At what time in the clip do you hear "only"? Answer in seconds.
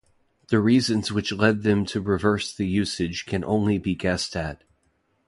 3.45-3.77